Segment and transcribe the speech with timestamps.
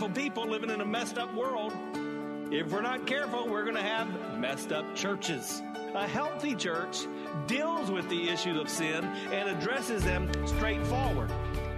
[0.00, 1.74] sinful people living in a messed up world,
[2.50, 4.08] if we're not careful, we're going to have
[4.38, 5.60] messed up churches.
[5.94, 7.00] A healthy church
[7.46, 11.30] deals with the issues of sin and addresses them straightforward.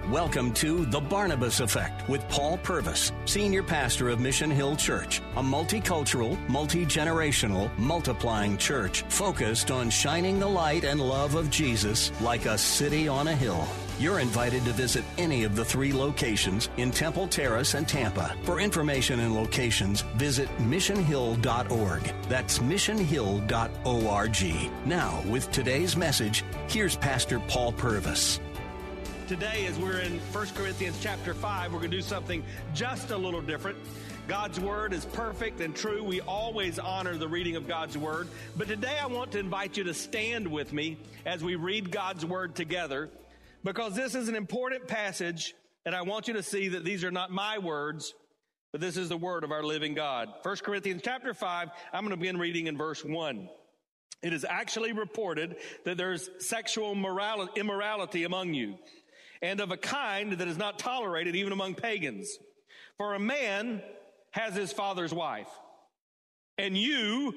[0.09, 5.43] Welcome to The Barnabas Effect with Paul Purvis, Senior Pastor of Mission Hill Church, a
[5.43, 12.47] multicultural, multi generational, multiplying church focused on shining the light and love of Jesus like
[12.47, 13.67] a city on a hill.
[13.99, 18.35] You're invited to visit any of the three locations in Temple Terrace and Tampa.
[18.43, 22.13] For information and locations, visit missionhill.org.
[22.29, 24.87] That's missionhill.org.
[24.87, 28.41] Now, with today's message, here's Pastor Paul Purvis.
[29.29, 32.43] Today, as we're in 1 Corinthians chapter 5, we're going to do something
[32.75, 33.79] just a little different.
[34.27, 36.03] God's word is perfect and true.
[36.03, 38.29] We always honor the reading of God's word.
[38.57, 42.25] But today, I want to invite you to stand with me as we read God's
[42.25, 43.11] word together
[43.65, 47.11] because this is an important passage, and I want you to see that these are
[47.11, 48.15] not my words,
[48.73, 50.29] but this is the word of our living God.
[50.43, 53.49] 1 Corinthians chapter 5, I'm going to begin reading in verse 1.
[54.23, 58.79] It is actually reported that there's sexual morality, immorality among you,
[59.43, 62.39] and of a kind that is not tolerated even among pagans.
[62.97, 63.83] For a man
[64.31, 65.51] has his father's wife,
[66.57, 67.35] and you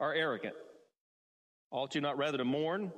[0.00, 0.54] are arrogant.
[1.70, 2.92] Ought you not rather to mourn?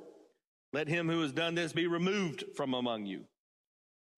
[0.73, 3.25] Let him who has done this be removed from among you.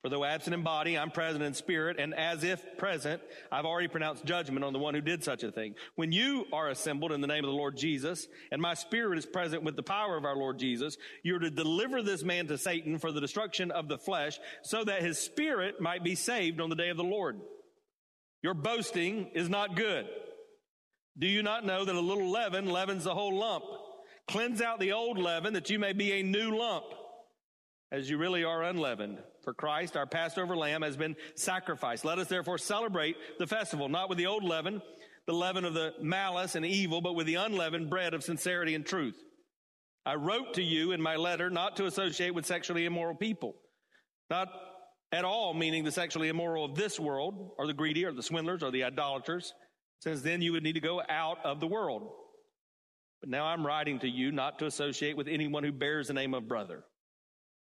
[0.01, 3.87] For though absent in body, I'm present in spirit, and as if present, I've already
[3.87, 5.73] pronounced judgment on the one who did such a thing.
[5.95, 9.25] When you are assembled in the name of the Lord Jesus, and my spirit is
[9.25, 12.99] present with the power of our Lord Jesus, you're to deliver this man to Satan
[12.99, 16.75] for the destruction of the flesh, so that his spirit might be saved on the
[16.75, 17.41] day of the Lord.
[18.43, 20.05] Your boasting is not good.
[21.17, 23.63] Do you not know that a little leaven leavens the whole lump?
[24.27, 26.85] Cleanse out the old leaven that you may be a new lump,
[27.91, 29.19] as you really are unleavened.
[29.43, 32.03] For Christ, our Passover lamb, has been sacrificed.
[32.03, 34.81] Let us therefore celebrate the festival, not with the old leaven,
[35.27, 38.85] the leaven of the malice and evil, but with the unleavened bread of sincerity and
[38.85, 39.15] truth.
[40.05, 43.55] I wrote to you in my letter not to associate with sexually immoral people.
[44.29, 44.49] Not
[45.11, 48.63] at all meaning the sexually immoral of this world, or the greedy, or the swindlers,
[48.63, 49.53] or the idolaters,
[49.99, 52.09] since then you would need to go out of the world.
[53.25, 56.47] Now I'm writing to you not to associate with anyone who bears the name of
[56.47, 56.83] brother.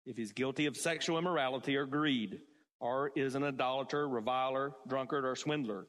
[0.05, 2.39] If he's guilty of sexual immorality or greed,
[2.81, 5.87] or is an idolater, reviler, drunkard, or swindler,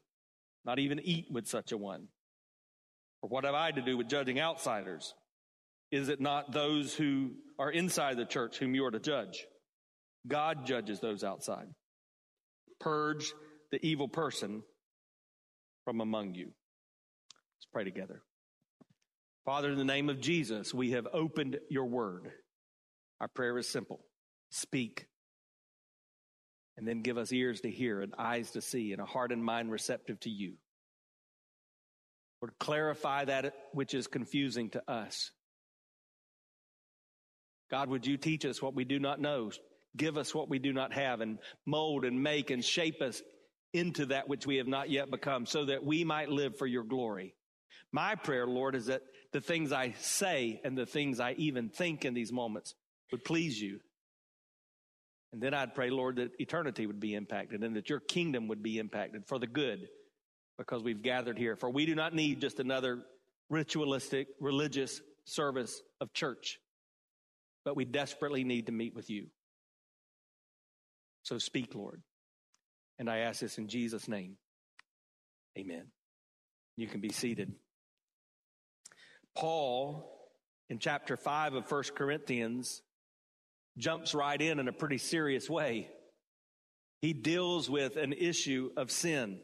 [0.65, 2.07] not even eat with such a one.
[3.21, 5.13] Or what have I to do with judging outsiders?
[5.91, 9.45] Is it not those who are inside the church whom you are to judge?
[10.27, 11.67] God judges those outside.
[12.79, 13.33] Purge
[13.73, 14.63] the evil person
[15.85, 16.47] from among you.
[16.47, 18.23] Let's pray together.
[19.45, 22.33] Father, in the name of Jesus, we have opened your word.
[23.21, 24.01] Our prayer is simple
[24.51, 25.07] speak.
[26.77, 29.45] And then give us ears to hear and eyes to see and a heart and
[29.45, 30.55] mind receptive to you.
[32.43, 35.31] Lord, clarify that which is confusing to us.
[37.71, 39.51] God, would you teach us what we do not know?
[39.97, 43.23] Give us what we do not have and mold and make and shape us
[43.73, 46.85] into that which we have not yet become so that we might live for your
[46.85, 47.35] glory.
[47.93, 49.03] My prayer, Lord, is that
[49.35, 52.73] the things I say and the things I even think in these moments
[53.11, 53.81] would please you.
[55.33, 58.63] And then I'd pray, Lord, that eternity would be impacted and that your kingdom would
[58.63, 59.89] be impacted for the good
[60.57, 61.57] because we've gathered here.
[61.57, 63.03] For we do not need just another
[63.51, 66.61] ritualistic, religious service of church,
[67.65, 69.27] but we desperately need to meet with you.
[71.25, 72.01] So speak, Lord.
[73.01, 74.37] And I ask this in Jesus' name.
[75.59, 75.87] Amen.
[76.77, 77.53] You can be seated.
[79.37, 80.11] Paul,
[80.69, 82.83] in chapter 5 of 1 Corinthians,
[83.79, 85.89] jumps right in in a pretty serious way.
[87.01, 89.41] He deals with an issue of sin.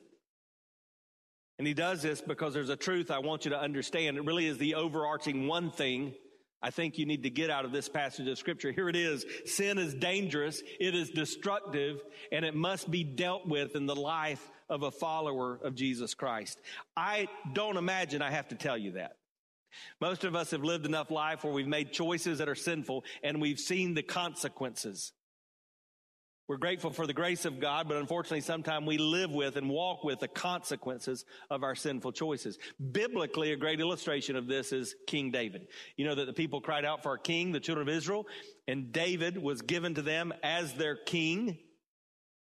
[1.58, 4.16] And he does this because there's a truth I want you to understand.
[4.16, 6.14] It really is the overarching one thing
[6.62, 8.70] I think you need to get out of this passage of scripture.
[8.70, 9.24] Here it is.
[9.46, 10.62] Sin is dangerous.
[10.78, 12.02] It is destructive
[12.32, 16.60] and it must be dealt with in the life of a follower of Jesus Christ.
[16.96, 19.16] I don't imagine I have to tell you that.
[20.00, 23.40] Most of us have lived enough life where we've made choices that are sinful and
[23.40, 25.12] we've seen the consequences.
[26.50, 30.02] We're grateful for the grace of God, but unfortunately, sometimes we live with and walk
[30.02, 32.58] with the consequences of our sinful choices.
[32.90, 35.68] Biblically, a great illustration of this is King David.
[35.96, 38.26] You know that the people cried out for a king, the children of Israel,
[38.66, 41.56] and David was given to them as their king.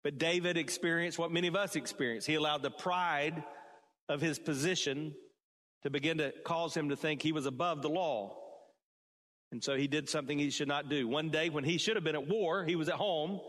[0.03, 2.27] But David experienced what many of us experience.
[2.27, 3.45] He allowed the pride
[4.09, 5.15] of his position
[5.85, 8.37] to begin to cause him to think he was above the law.
[9.53, 11.07] And so he did something he should not do.
[11.07, 13.41] One day when he should have been at war, he was at home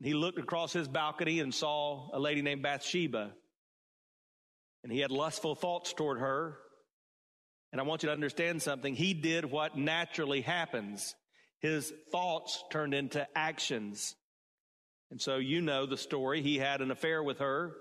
[0.00, 3.32] he looked across his balcony and saw a lady named Bathsheba.
[4.84, 6.56] And he had lustful thoughts toward her.
[7.72, 8.94] And I want you to understand something.
[8.94, 11.14] He did what naturally happens.
[11.60, 14.14] His thoughts turned into actions.
[15.10, 16.42] And so you know the story.
[16.42, 17.72] He had an affair with her.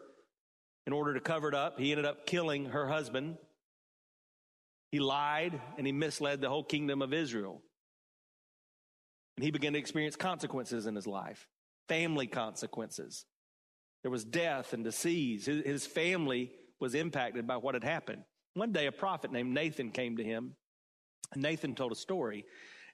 [0.88, 3.38] In order to cover it up, he ended up killing her husband.
[4.89, 7.62] He lied and he misled the whole kingdom of Israel.
[9.36, 11.45] And he began to experience consequences in his life
[11.89, 13.25] family consequences.
[14.01, 15.45] There was death and disease.
[15.45, 18.24] His family was impacted by what had happened.
[18.56, 20.56] One day, a prophet named Nathan came to him.
[21.36, 22.45] Nathan told a story.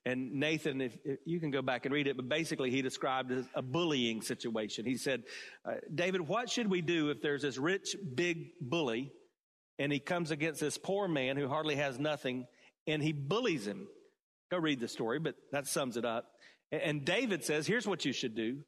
[0.06, 3.32] And Nathan, if, if, you can go back and read it, but basically he described
[3.56, 4.86] a bullying situation.
[4.86, 5.24] He said,
[5.66, 9.14] uh, David, what should we do if there's this rich, big bully
[9.80, 12.48] and he comes against this poor man who hardly has nothing
[12.86, 13.88] and he bullies him?
[14.52, 16.26] Go read the story, but that sums it up.
[16.72, 18.60] And David says, here's what you should do.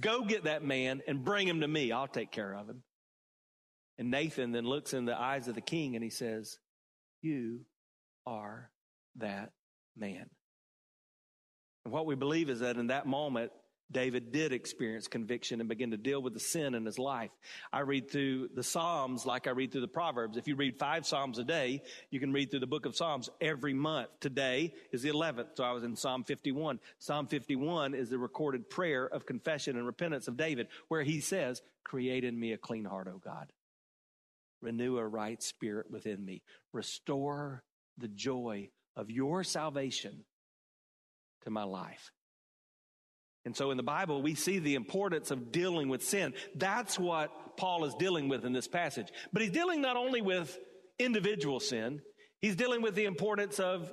[0.00, 1.92] Go get that man and bring him to me.
[1.92, 2.82] I'll take care of him.
[3.98, 6.58] And Nathan then looks in the eyes of the king and he says,
[7.20, 7.60] You
[8.26, 8.70] are
[9.16, 9.50] that
[9.94, 10.30] man.
[11.84, 13.52] And what we believe is that in that moment,
[13.92, 17.30] David did experience conviction and begin to deal with the sin in his life.
[17.72, 20.36] I read through the Psalms like I read through the Proverbs.
[20.36, 23.28] If you read five Psalms a day, you can read through the book of Psalms
[23.40, 24.08] every month.
[24.20, 26.78] Today is the 11th, so I was in Psalm 51.
[26.98, 31.60] Psalm 51 is the recorded prayer of confession and repentance of David, where he says,
[31.82, 33.50] Create in me a clean heart, O God.
[34.62, 36.42] Renew a right spirit within me.
[36.72, 37.64] Restore
[37.98, 40.24] the joy of your salvation
[41.44, 42.10] to my life.
[43.44, 46.34] And so in the Bible, we see the importance of dealing with sin.
[46.54, 49.08] That's what Paul is dealing with in this passage.
[49.32, 50.58] But he's dealing not only with
[50.98, 52.00] individual sin,
[52.40, 53.90] he's dealing with the importance of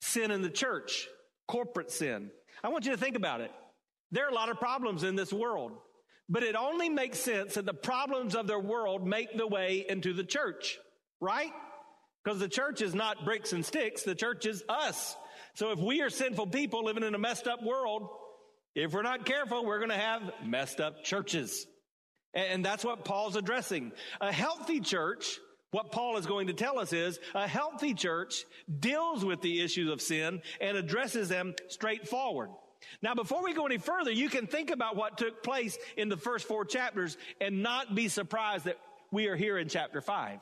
[0.00, 1.06] sin in the church,
[1.46, 2.30] corporate sin.
[2.64, 3.50] I want you to think about it.
[4.12, 5.72] There are a lot of problems in this world,
[6.28, 10.12] but it only makes sense that the problems of their world make the way into
[10.14, 10.78] the church,
[11.20, 11.52] right?
[12.24, 15.16] Because the church is not bricks and sticks, the church is us.
[15.56, 18.10] So if we are sinful people living in a messed up world,
[18.74, 21.66] if we're not careful, we're going to have messed up churches.
[22.34, 23.92] And that's what Paul's addressing.
[24.20, 25.38] A healthy church,
[25.70, 28.44] what Paul is going to tell us is a healthy church
[28.80, 32.50] deals with the issues of sin and addresses them straightforward.
[33.00, 36.18] Now, before we go any further, you can think about what took place in the
[36.18, 38.76] first four chapters and not be surprised that
[39.10, 40.38] we are here in chapter five.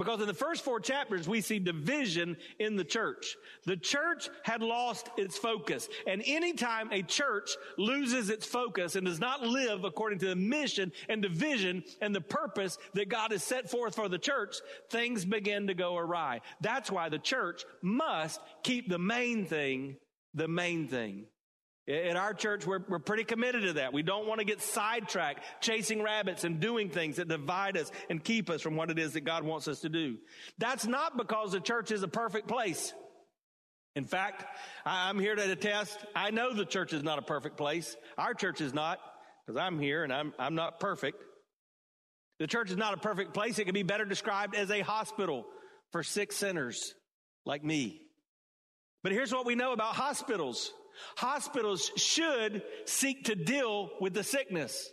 [0.00, 3.36] Because in the first four chapters, we see division in the church.
[3.66, 5.90] The church had lost its focus.
[6.06, 10.90] And anytime a church loses its focus and does not live according to the mission
[11.10, 14.56] and the vision and the purpose that God has set forth for the church,
[14.88, 16.40] things begin to go awry.
[16.62, 19.98] That's why the church must keep the main thing
[20.34, 21.26] the main thing.
[21.88, 23.92] At our church, we're, we're pretty committed to that.
[23.92, 28.22] We don't want to get sidetracked chasing rabbits and doing things that divide us and
[28.22, 30.18] keep us from what it is that God wants us to do.
[30.58, 32.92] That's not because the church is a perfect place.
[33.96, 34.44] In fact,
[34.86, 37.96] I'm here to attest, I know the church is not a perfect place.
[38.16, 39.00] Our church is not,
[39.44, 41.20] because I'm here and I'm, I'm not perfect.
[42.38, 43.58] The church is not a perfect place.
[43.58, 45.44] It can be better described as a hospital
[45.90, 46.94] for sick sinners
[47.44, 48.00] like me.
[49.02, 50.72] But here's what we know about hospitals.
[51.16, 54.90] Hospitals should seek to deal with the sickness.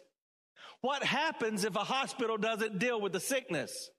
[0.81, 3.89] What happens if a hospital doesn't deal with the sickness?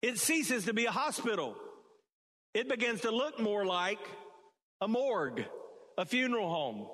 [0.00, 1.56] It ceases to be a hospital.
[2.54, 4.00] It begins to look more like
[4.80, 5.44] a morgue,
[5.96, 6.86] a funeral home.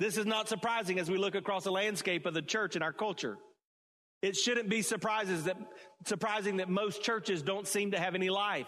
[0.00, 2.92] This is not surprising as we look across the landscape of the church in our
[2.92, 3.36] culture.
[4.22, 5.56] It shouldn't be surprises that,
[6.06, 8.66] surprising that most churches don't seem to have any life.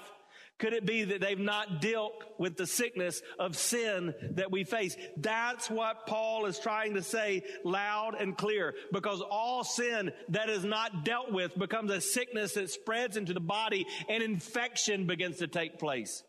[0.58, 4.96] Could it be that they've not dealt with the sickness of sin that we face?
[5.18, 10.64] That's what Paul is trying to say loud and clear because all sin that is
[10.64, 15.46] not dealt with becomes a sickness that spreads into the body and infection begins to
[15.46, 16.22] take place.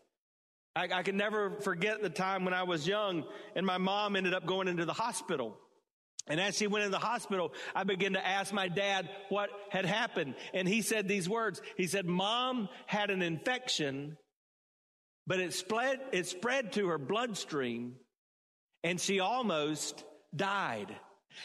[0.76, 3.24] I, I can never forget the time when I was young
[3.56, 5.56] and my mom ended up going into the hospital.
[6.28, 9.84] And as she went in the hospital, I began to ask my dad what had
[9.84, 10.34] happened.
[10.54, 11.60] And he said these words.
[11.76, 14.16] He said, mom had an infection,
[15.26, 17.96] but it spread, it spread to her bloodstream
[18.84, 20.04] and she almost
[20.34, 20.94] died.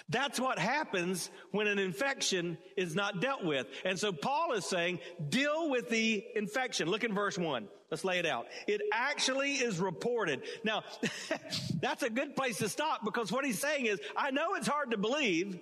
[0.10, 3.68] That's what happens when an infection is not dealt with.
[3.86, 5.00] And so Paul is saying,
[5.30, 6.90] deal with the infection.
[6.90, 7.68] Look in verse one.
[7.92, 8.48] Let's lay it out.
[8.68, 10.42] It actually is reported.
[10.64, 10.84] Now,
[11.80, 14.92] that's a good place to stop because what he's saying is, I know it's hard
[14.92, 15.60] to believe,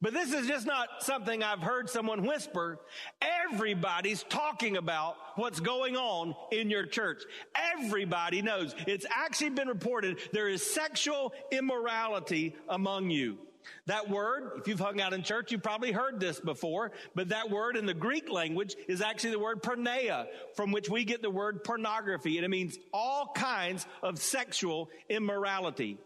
[0.00, 2.78] but this is just not something I've heard someone whisper.
[3.20, 7.22] Everybody's talking about what's going on in your church.
[7.54, 8.74] Everybody knows.
[8.86, 13.38] It's actually been reported there is sexual immorality among you.
[13.86, 17.50] That word, if you've hung out in church, you've probably heard this before, but that
[17.50, 21.30] word in the Greek language is actually the word porneia, from which we get the
[21.30, 25.98] word pornography, and it means all kinds of sexual immorality.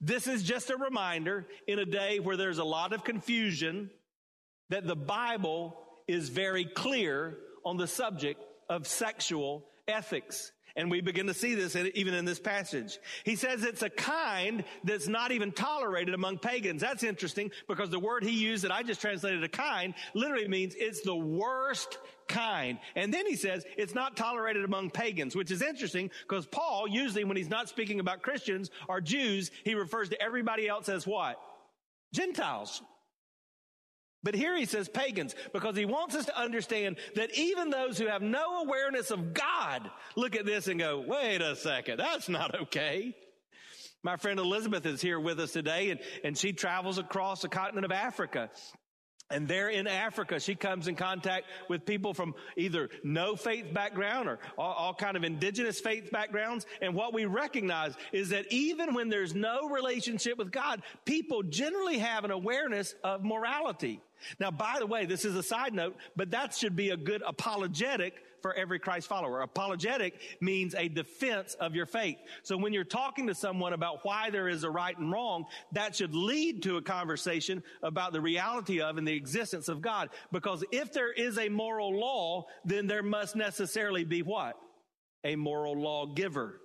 [0.00, 3.90] This is just a reminder in a day where there's a lot of confusion
[4.68, 5.76] that the Bible
[6.06, 10.52] is very clear on the subject of sexual ethics.
[10.76, 12.98] And we begin to see this in, even in this passage.
[13.24, 16.82] He says it's a kind that's not even tolerated among pagans.
[16.82, 20.74] That's interesting because the word he used that I just translated a kind literally means
[20.76, 22.78] it's the worst kind.
[22.94, 27.24] And then he says it's not tolerated among pagans, which is interesting because Paul usually
[27.24, 31.40] when he's not speaking about Christians or Jews, he refers to everybody else as what?
[32.12, 32.82] Gentiles.
[34.22, 38.06] But here he says pagans because he wants us to understand that even those who
[38.06, 42.60] have no awareness of God look at this and go, wait a second, that's not
[42.62, 43.14] okay.
[44.02, 47.84] My friend Elizabeth is here with us today and, and she travels across the continent
[47.84, 48.50] of Africa.
[49.28, 54.28] And there in Africa, she comes in contact with people from either no faith background
[54.28, 56.64] or all, all, kind of indigenous faith backgrounds.
[56.80, 61.98] And what we recognize is that even when there's no relationship with God, people generally
[61.98, 64.00] have an awareness of morality.
[64.38, 67.22] Now, by the way, this is a side note, but that should be a good
[67.26, 69.40] apologetic for every Christ follower.
[69.40, 72.18] Apologetic means a defense of your faith.
[72.42, 75.96] So when you're talking to someone about why there is a right and wrong, that
[75.96, 80.10] should lead to a conversation about the reality of and the existence of God.
[80.32, 84.56] Because if there is a moral law, then there must necessarily be what?
[85.24, 86.60] A moral lawgiver.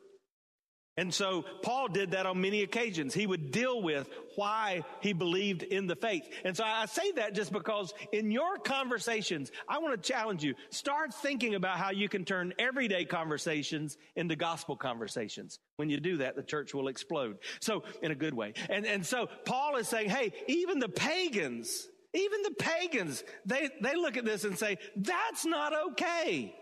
[0.98, 3.14] And so Paul did that on many occasions.
[3.14, 6.28] He would deal with why he believed in the faith.
[6.44, 10.54] And so I say that just because in your conversations, I want to challenge you.
[10.70, 15.60] Start thinking about how you can turn everyday conversations into gospel conversations.
[15.78, 17.38] When you do that, the church will explode.
[17.62, 18.54] So in a good way.
[18.70, 23.96] And, and so Paul is saying, hey, even the pagans, even the pagans, they, they
[23.96, 26.54] look at this and say, that's not okay.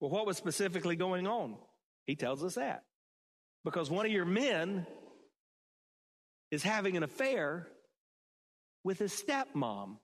[0.00, 1.56] Well, what was specifically going on?
[2.06, 2.84] He tells us that.
[3.64, 4.86] Because one of your men
[6.50, 7.68] is having an affair
[8.84, 9.96] with his stepmom.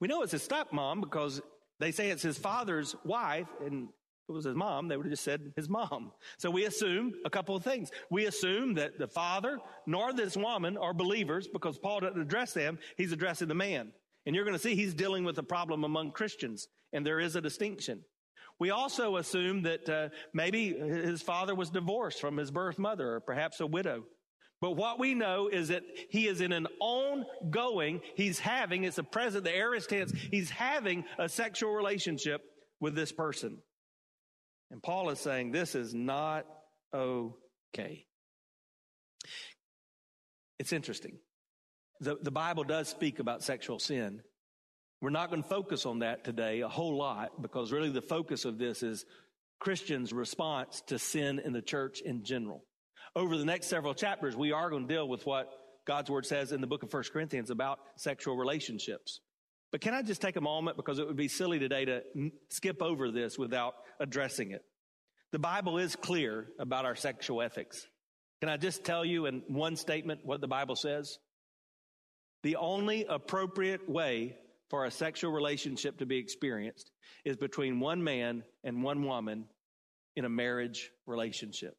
[0.00, 1.40] We know it's his stepmom because
[1.78, 5.12] they say it's his father's wife, and if it was his mom, they would have
[5.12, 6.12] just said his mom.
[6.38, 7.90] So we assume a couple of things.
[8.10, 12.78] We assume that the father nor this woman are believers because Paul doesn't address them,
[12.96, 13.92] he's addressing the man.
[14.26, 17.36] And you're going to see he's dealing with a problem among Christians, and there is
[17.36, 18.04] a distinction.
[18.60, 23.20] We also assume that uh, maybe his father was divorced from his birth mother, or
[23.20, 24.04] perhaps a widow.
[24.60, 29.02] But what we know is that he is in an ongoing, he's having, it's a
[29.02, 32.42] present, the aorist tense, he's having a sexual relationship
[32.78, 33.56] with this person.
[34.70, 36.44] And Paul is saying this is not
[36.94, 38.04] okay.
[40.58, 41.18] It's interesting.
[42.00, 44.20] The, the Bible does speak about sexual sin,
[45.00, 48.44] we're not going to focus on that today a whole lot because really the focus
[48.44, 49.04] of this is
[49.58, 52.64] Christians' response to sin in the church in general.
[53.16, 55.48] Over the next several chapters, we are going to deal with what
[55.86, 59.20] God's word says in the book of 1 Corinthians about sexual relationships.
[59.72, 62.02] But can I just take a moment because it would be silly today to
[62.48, 64.62] skip over this without addressing it.
[65.32, 67.86] The Bible is clear about our sexual ethics.
[68.40, 71.18] Can I just tell you in one statement what the Bible says?
[72.42, 74.36] The only appropriate way
[74.70, 76.90] for a sexual relationship to be experienced
[77.24, 79.44] is between one man and one woman
[80.16, 81.76] in a marriage relationship.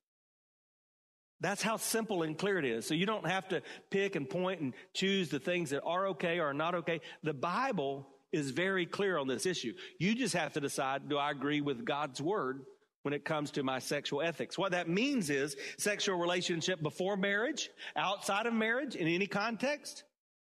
[1.40, 2.86] That's how simple and clear it is.
[2.86, 6.40] So you don't have to pick and point and choose the things that are okay
[6.40, 7.02] or not okay.
[7.24, 9.74] The Bible is very clear on this issue.
[9.98, 12.62] You just have to decide, do I agree with God's word
[13.02, 14.58] when it comes to my sexual ethics?
[14.58, 20.04] What that means is sexual relationship before marriage, outside of marriage, in any context,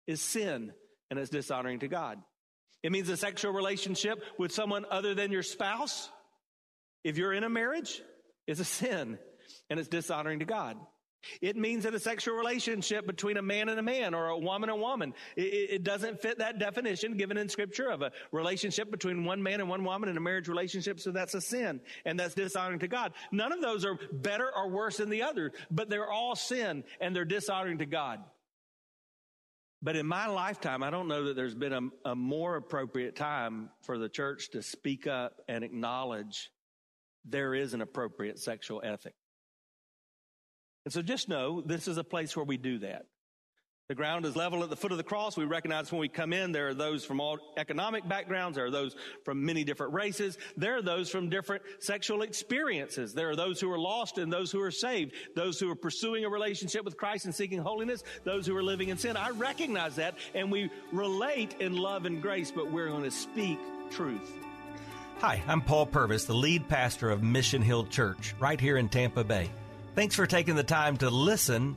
[0.07, 0.73] is sin
[1.11, 2.19] and it's dishonoring to God.
[2.83, 6.11] It means a sexual relationship with someone other than your spouse.
[7.05, 8.01] If you're in a marriage,
[8.47, 9.19] is a sin
[9.71, 10.77] and it's dishonoring to God.
[11.41, 14.69] It means that a sexual relationship between a man and a man or a woman
[14.69, 15.15] and a woman.
[15.37, 19.61] It, it, doesn't fit that definition given in scripture of a relationship between one man
[19.61, 20.99] and one woman in a marriage relationship.
[20.99, 23.13] So that's a sin and that's dishonoring to God.
[23.31, 27.15] None of those are better or worse than the other, but they're all sin and
[27.15, 28.19] they're dishonoring to God.
[29.83, 33.71] But in my lifetime, I don't know that there's been a, a more appropriate time
[33.83, 36.51] for the church to speak up and acknowledge
[37.25, 39.15] there is an appropriate sexual ethic.
[40.85, 43.07] And so just know this is a place where we do that.
[43.89, 45.37] The ground is level at the foot of the cross.
[45.37, 48.55] We recognize when we come in, there are those from all economic backgrounds.
[48.55, 50.39] There are those from many different races.
[50.57, 53.13] There are those from different sexual experiences.
[53.13, 55.15] There are those who are lost and those who are saved.
[55.35, 58.05] Those who are pursuing a relationship with Christ and seeking holiness.
[58.23, 59.17] Those who are living in sin.
[59.17, 63.59] I recognize that and we relate in love and grace, but we're going to speak
[63.91, 64.33] truth.
[65.19, 69.25] Hi, I'm Paul Purvis, the lead pastor of Mission Hill Church right here in Tampa
[69.25, 69.51] Bay.
[69.97, 71.77] Thanks for taking the time to listen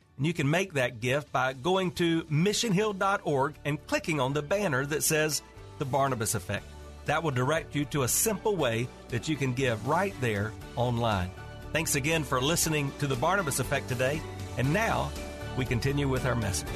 [0.21, 4.85] And you can make that gift by going to missionhill.org and clicking on the banner
[4.85, 5.41] that says
[5.79, 6.63] The Barnabas Effect.
[7.05, 11.31] That will direct you to a simple way that you can give right there online.
[11.73, 14.21] Thanks again for listening to The Barnabas Effect today.
[14.59, 15.11] And now
[15.57, 16.69] we continue with our message.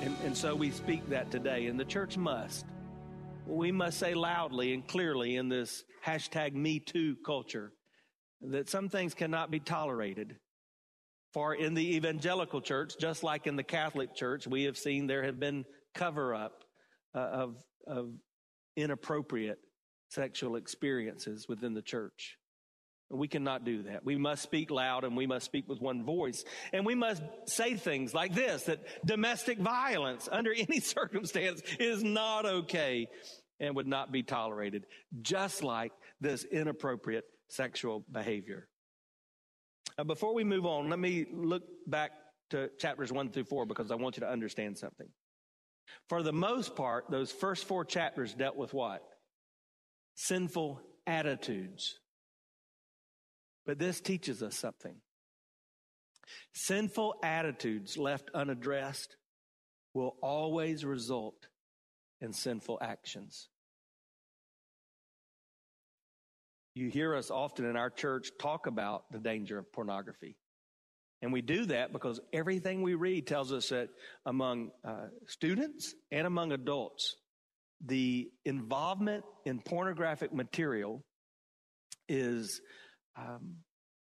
[0.00, 2.64] And, and so we speak that today, and the church must.
[3.46, 7.70] We must say loudly and clearly in this hashtag Me Too culture
[8.50, 10.36] that some things cannot be tolerated.
[11.32, 15.22] For in the evangelical church, just like in the Catholic church, we have seen there
[15.22, 16.64] have been cover up
[17.14, 17.56] uh, of,
[17.86, 18.12] of
[18.76, 19.58] inappropriate
[20.10, 22.36] sexual experiences within the church.
[23.10, 24.04] We cannot do that.
[24.04, 26.44] We must speak loud and we must speak with one voice.
[26.72, 32.46] And we must say things like this, that domestic violence under any circumstance is not
[32.46, 33.08] okay
[33.60, 34.86] and would not be tolerated,
[35.20, 38.68] just like this inappropriate sexual behavior.
[39.98, 42.12] Uh, before we move on, let me look back
[42.50, 45.08] to chapters one through four because I want you to understand something.
[46.08, 49.02] For the most part, those first four chapters dealt with what?
[50.14, 51.98] Sinful attitudes.
[53.66, 54.96] But this teaches us something.
[56.54, 59.16] Sinful attitudes left unaddressed
[59.94, 61.48] will always result
[62.20, 63.48] in sinful actions.
[66.74, 70.36] You hear us often in our church talk about the danger of pornography.
[71.20, 73.90] And we do that because everything we read tells us that
[74.26, 77.16] among uh, students and among adults,
[77.84, 81.04] the involvement in pornographic material
[82.08, 82.60] is,
[83.16, 83.56] um,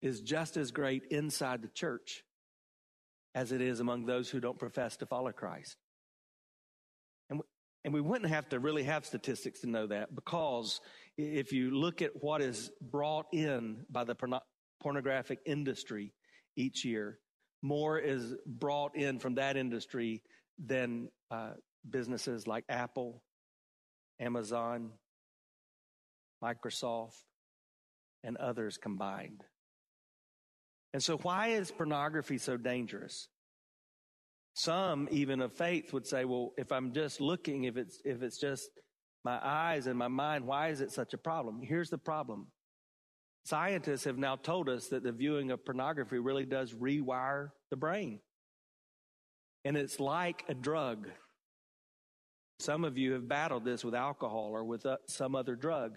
[0.00, 2.22] is just as great inside the church
[3.34, 5.76] as it is among those who don't profess to follow Christ.
[7.28, 7.40] And
[7.84, 10.80] and we wouldn't have to really have statistics to know that because
[11.16, 14.16] if you look at what is brought in by the
[14.80, 16.12] pornographic industry
[16.56, 17.18] each year,
[17.62, 20.22] more is brought in from that industry
[20.58, 21.52] than uh,
[21.88, 23.22] businesses like Apple,
[24.20, 24.90] Amazon,
[26.42, 27.22] Microsoft,
[28.24, 29.42] and others combined.
[30.92, 33.28] And so, why is pornography so dangerous?
[34.54, 38.38] Some, even of faith, would say, well, if I'm just looking, if it's, if it's
[38.38, 38.68] just
[39.24, 41.60] my eyes and my mind, why is it such a problem?
[41.62, 42.48] Here's the problem.
[43.44, 48.20] Scientists have now told us that the viewing of pornography really does rewire the brain.
[49.64, 51.08] And it's like a drug.
[52.60, 55.96] Some of you have battled this with alcohol or with uh, some other drug.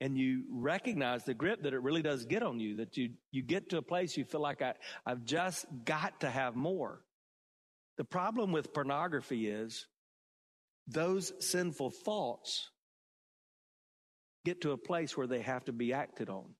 [0.00, 3.42] And you recognize the grip that it really does get on you, that you, you
[3.42, 4.74] get to a place you feel like I,
[5.06, 7.02] I've just got to have more.
[7.98, 9.86] The problem with pornography is
[10.86, 12.68] those sinful thoughts
[14.44, 16.54] get to a place where they have to be acted on.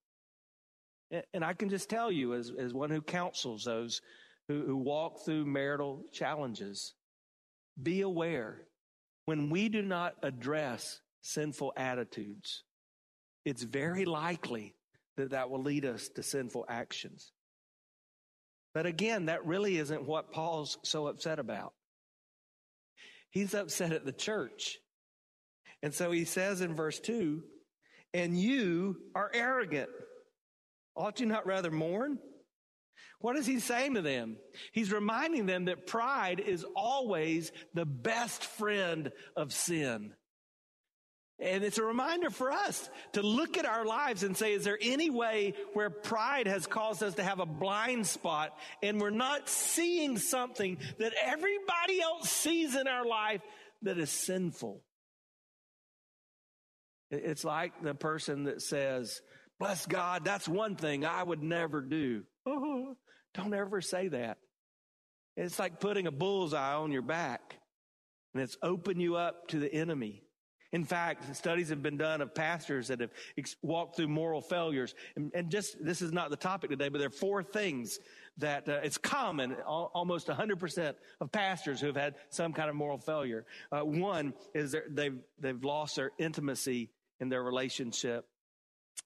[1.34, 4.00] And I can just tell you, as, as one who counsels those
[4.48, 6.94] who, who walk through marital challenges,
[7.80, 8.62] be aware
[9.24, 12.64] when we do not address sinful attitudes,
[13.44, 14.74] it's very likely
[15.16, 17.32] that that will lead us to sinful actions.
[18.74, 21.74] But again, that really isn't what Paul's so upset about.
[23.32, 24.78] He's upset at the church.
[25.82, 27.42] And so he says in verse 2
[28.14, 29.88] and you are arrogant.
[30.94, 32.18] Ought you not rather mourn?
[33.20, 34.36] What is he saying to them?
[34.72, 40.12] He's reminding them that pride is always the best friend of sin.
[41.42, 44.78] And it's a reminder for us to look at our lives and say, is there
[44.80, 49.48] any way where pride has caused us to have a blind spot and we're not
[49.48, 53.40] seeing something that everybody else sees in our life
[53.82, 54.84] that is sinful?
[57.10, 59.20] It's like the person that says,
[59.58, 62.22] bless God, that's one thing I would never do.
[62.46, 62.96] Oh,
[63.34, 64.38] don't ever say that.
[65.36, 67.56] It's like putting a bullseye on your back
[68.32, 70.21] and it's open you up to the enemy.
[70.72, 74.94] In fact, studies have been done of pastors that have ex- walked through moral failures.
[75.16, 77.98] And, and, just, this is not the topic today, but there are four things
[78.38, 82.74] that uh, it's common, al- almost 100% of pastors who have had some kind of
[82.74, 83.44] moral failure.
[83.70, 88.26] Uh, one is they've, they've lost their intimacy in their relationship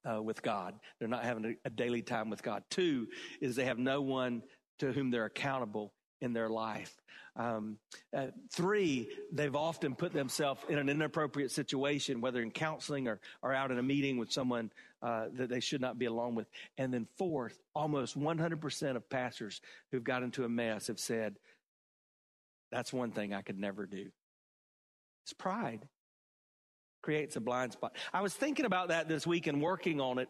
[0.08, 0.74] uh, with God.
[1.00, 2.62] They're not having a, a daily time with God.
[2.70, 3.08] Two
[3.40, 4.42] is they have no one
[4.78, 7.02] to whom they're accountable in their life.
[7.36, 7.78] Um,
[8.16, 13.52] uh, three, they've often put themselves in an inappropriate situation, whether in counseling or, or
[13.52, 14.70] out in a meeting with someone
[15.02, 16.46] uh, that they should not be alone with.
[16.78, 21.36] And then fourth, almost 100% of pastors who've got into a mess have said,
[22.72, 24.06] that's one thing I could never do.
[25.24, 25.86] It's pride.
[27.02, 27.96] Creates a blind spot.
[28.12, 30.28] I was thinking about that this week and working on it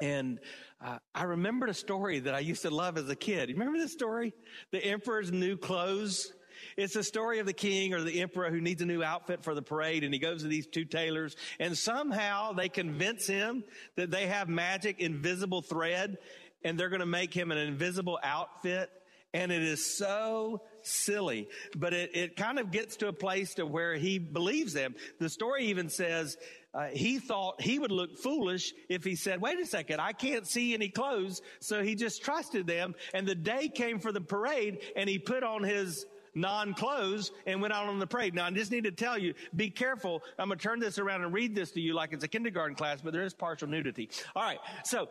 [0.00, 0.40] and
[0.80, 3.48] uh, I remembered a story that I used to love as a kid.
[3.48, 4.32] You remember this story?
[4.70, 6.32] The emperor's new clothes.
[6.76, 9.54] It's a story of the king or the emperor who needs a new outfit for
[9.54, 13.64] the parade and he goes to these two tailors and somehow they convince him
[13.96, 16.18] that they have magic invisible thread
[16.64, 18.90] and they're going to make him an invisible outfit.
[19.34, 23.66] And it is so silly, but it, it kind of gets to a place to
[23.66, 24.94] where he believes them.
[25.18, 26.36] The story even says
[26.74, 30.46] uh, he thought he would look foolish if he said, wait a second, I can't
[30.46, 31.42] see any clothes.
[31.60, 32.94] So he just trusted them.
[33.14, 37.72] And the day came for the parade and he put on his non-clothes and went
[37.72, 38.34] out on the parade.
[38.34, 40.22] Now I just need to tell you, be careful.
[40.38, 42.76] I'm going to turn this around and read this to you like it's a kindergarten
[42.76, 44.08] class, but there is partial nudity.
[44.36, 44.58] All right.
[44.84, 45.08] So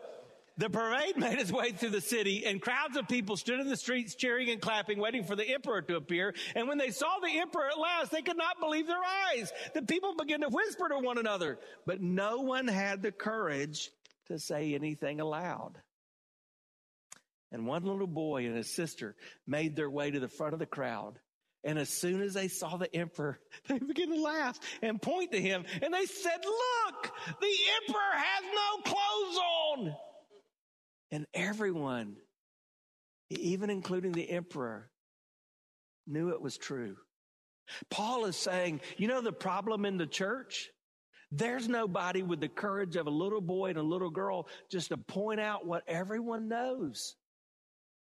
[0.58, 3.76] the parade made its way through the city and crowds of people stood in the
[3.76, 6.34] streets cheering and clapping, waiting for the emperor to appear.
[6.54, 9.50] And when they saw the emperor at last, they could not believe their eyes.
[9.72, 13.90] The people began to whisper to one another, but no one had the courage
[14.26, 15.78] to say anything aloud.
[17.50, 19.16] And one little boy and his sister
[19.46, 21.18] made their way to the front of the crowd.
[21.64, 25.40] And as soon as they saw the emperor, they began to laugh and point to
[25.40, 25.64] him.
[25.82, 29.96] And they said, look, the emperor has no clothes on.
[31.10, 32.16] And everyone,
[33.30, 34.90] even including the emperor,
[36.06, 36.96] knew it was true.
[37.90, 40.70] Paul is saying, you know, the problem in the church?
[41.30, 44.96] There's nobody with the courage of a little boy and a little girl just to
[44.96, 47.16] point out what everyone knows,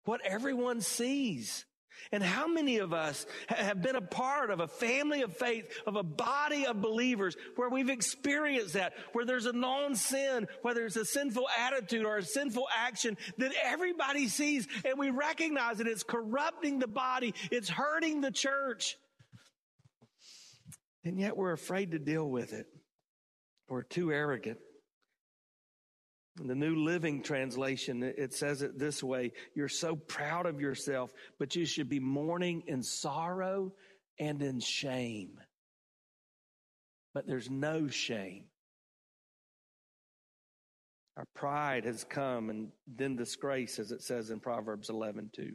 [0.03, 1.65] what everyone sees.
[2.11, 5.95] And how many of us have been a part of a family of faith, of
[5.95, 10.95] a body of believers where we've experienced that, where there's a known sin, whether it's
[10.95, 16.03] a sinful attitude or a sinful action that everybody sees and we recognize that it's
[16.03, 18.97] corrupting the body, it's hurting the church.
[21.03, 22.67] And yet we're afraid to deal with it.
[23.67, 24.59] We're too arrogant.
[26.39, 31.13] In the New Living Translation, it says it this way You're so proud of yourself,
[31.37, 33.71] but you should be mourning in sorrow
[34.19, 35.39] and in shame.
[37.13, 38.45] But there's no shame.
[41.17, 45.51] Our pride has come and then disgrace, as it says in Proverbs 11 2.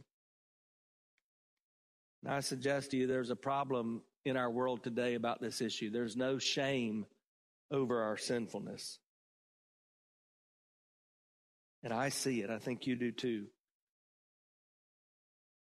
[2.22, 5.90] Now, I suggest to you there's a problem in our world today about this issue.
[5.90, 7.06] There's no shame
[7.72, 9.00] over our sinfulness.
[11.82, 12.50] And I see it.
[12.50, 13.46] I think you do too.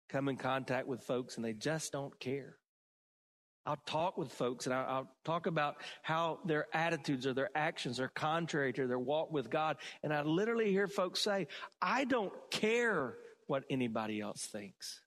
[0.08, 2.56] Come in contact with folks and they just don't care.
[3.66, 8.08] I'll talk with folks and I'll, talk about how their attitudes or their actions are
[8.08, 9.76] contrary to their walk with God.
[10.04, 11.48] And I literally hear folks say,
[11.82, 13.14] I don't care
[13.48, 15.00] what anybody else thinks.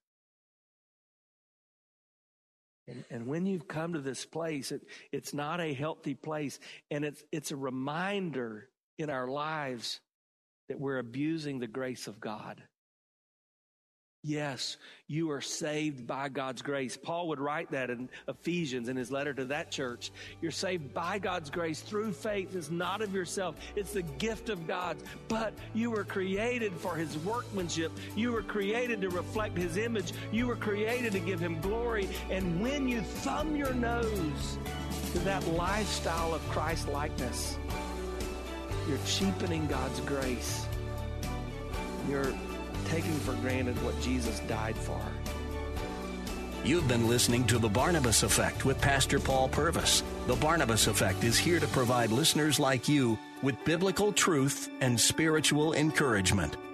[2.90, 4.82] And, and when you've come to this place, it,
[5.14, 6.60] it's not a healthy place.
[6.92, 8.68] And it's, it's a reminder
[8.98, 10.02] in our lives
[10.70, 12.64] that we're abusing the grace of God.
[14.22, 14.76] Yes,
[15.08, 16.98] you are saved by God's grace.
[16.98, 20.12] Paul would write that in Ephesians in his letter to that church.
[20.42, 22.54] You're saved by God's grace through faith.
[22.54, 23.56] It's not of yourself.
[23.78, 24.98] It's the gift of God.
[25.30, 27.94] But you were created for his workmanship.
[28.14, 30.12] You were created to reflect his image.
[30.34, 32.10] You were created to give him glory.
[32.30, 34.58] And when you thumb your nose
[35.14, 37.58] to that lifestyle of Christ likeness,
[38.90, 40.66] you're cheapening God's grace.
[42.10, 42.34] You're
[42.86, 45.00] taking for granted what Jesus died for.
[46.64, 50.04] You've been listening to The Barnabas Effect with Pastor Paul Purvis.
[50.28, 55.74] The Barnabas Effect is here to provide listeners like you with biblical truth and spiritual
[55.74, 56.58] encouragement